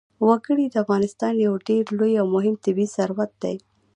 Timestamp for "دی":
3.43-3.55